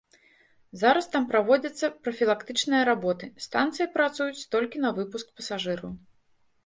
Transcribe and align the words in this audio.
Зараз 0.83 1.05
там 1.15 1.27
праводзяцца 1.33 1.89
прафілактычныя 2.07 2.83
работы, 2.91 3.25
станцыі 3.47 3.87
працуюць 3.99 4.47
толькі 4.57 4.77
на 4.87 4.91
выпуск 5.01 5.27
пасажыраў. 5.43 5.91